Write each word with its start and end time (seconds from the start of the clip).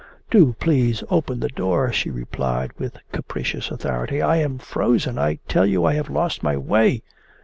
'Do 0.31 0.53
please 0.59 1.03
open 1.11 1.39
the 1.41 1.47
door!' 1.49 1.93
she 1.93 2.09
replied, 2.09 2.71
with 2.79 2.97
capricious 3.11 3.69
authority. 3.69 4.19
'I 4.19 4.37
am 4.37 4.57
frozen. 4.57 5.19
I 5.19 5.35
tell 5.47 5.67
you 5.67 5.85
I 5.85 5.93
have 5.93 6.09
lost 6.09 6.41
my 6.41 6.57
way. 6.57 7.03